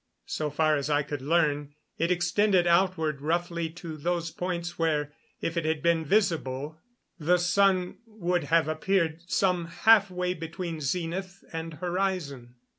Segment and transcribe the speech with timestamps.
[0.25, 5.57] So far as I could learn, it extended outward roughly to those points where if
[5.57, 6.79] it had been visible
[7.19, 12.55] the sun would have appeared some halfway between zenith and horizon.